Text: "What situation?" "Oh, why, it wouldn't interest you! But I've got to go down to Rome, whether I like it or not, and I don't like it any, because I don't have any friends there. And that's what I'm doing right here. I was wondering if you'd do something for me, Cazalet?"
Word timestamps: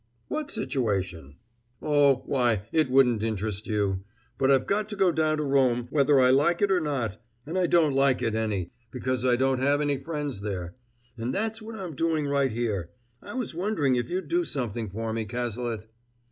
"What 0.29 0.49
situation?" 0.49 1.35
"Oh, 1.79 2.23
why, 2.25 2.63
it 2.71 2.89
wouldn't 2.89 3.21
interest 3.21 3.67
you! 3.67 4.03
But 4.39 4.49
I've 4.49 4.65
got 4.65 4.89
to 4.89 4.95
go 4.95 5.11
down 5.11 5.37
to 5.37 5.43
Rome, 5.43 5.85
whether 5.91 6.19
I 6.19 6.31
like 6.31 6.63
it 6.63 6.71
or 6.71 6.79
not, 6.81 7.21
and 7.45 7.55
I 7.55 7.67
don't 7.67 7.93
like 7.93 8.19
it 8.23 8.33
any, 8.33 8.71
because 8.89 9.23
I 9.23 9.35
don't 9.35 9.59
have 9.59 9.79
any 9.79 9.97
friends 9.99 10.41
there. 10.41 10.73
And 11.19 11.35
that's 11.35 11.61
what 11.61 11.75
I'm 11.75 11.93
doing 11.93 12.25
right 12.25 12.51
here. 12.51 12.89
I 13.21 13.35
was 13.35 13.53
wondering 13.53 13.95
if 13.95 14.09
you'd 14.09 14.27
do 14.27 14.43
something 14.43 14.89
for 14.89 15.13
me, 15.13 15.25
Cazalet?" 15.25 15.85